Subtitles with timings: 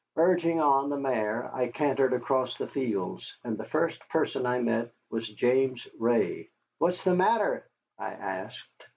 [0.15, 4.89] Urging on the mare, I cantered across the fields, and the first person I met
[5.11, 6.49] was James Ray.
[6.79, 8.87] "What's the matter?" I asked.